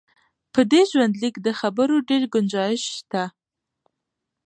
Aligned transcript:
په 0.53 0.61
دې 0.71 0.81
ژوندلیک 0.91 1.35
د 1.45 1.47
خبرو 1.59 1.95
ډېر 2.09 2.21
ګنجایش 2.33 2.83
شته. 2.97 3.23